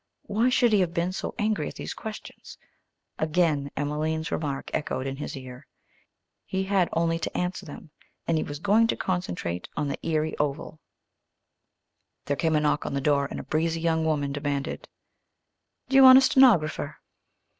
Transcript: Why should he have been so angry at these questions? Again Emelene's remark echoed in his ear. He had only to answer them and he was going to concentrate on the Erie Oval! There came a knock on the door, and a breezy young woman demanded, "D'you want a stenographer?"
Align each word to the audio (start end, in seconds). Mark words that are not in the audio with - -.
Why 0.23 0.49
should 0.49 0.73
he 0.73 0.79
have 0.79 0.95
been 0.95 1.11
so 1.11 1.35
angry 1.37 1.67
at 1.67 1.75
these 1.75 1.93
questions? 1.93 2.57
Again 3.19 3.69
Emelene's 3.77 4.31
remark 4.31 4.71
echoed 4.73 5.05
in 5.05 5.17
his 5.17 5.37
ear. 5.37 5.67
He 6.43 6.63
had 6.63 6.89
only 6.93 7.19
to 7.19 7.37
answer 7.37 7.67
them 7.67 7.91
and 8.25 8.35
he 8.35 8.43
was 8.43 8.57
going 8.57 8.87
to 8.87 8.95
concentrate 8.95 9.69
on 9.77 9.89
the 9.89 9.99
Erie 10.03 10.35
Oval! 10.39 10.79
There 12.25 12.35
came 12.35 12.55
a 12.55 12.59
knock 12.59 12.83
on 12.83 12.95
the 12.95 12.99
door, 12.99 13.27
and 13.29 13.39
a 13.39 13.43
breezy 13.43 13.79
young 13.81 14.03
woman 14.03 14.31
demanded, 14.33 14.87
"D'you 15.87 16.01
want 16.01 16.17
a 16.17 16.21
stenographer?" 16.21 16.97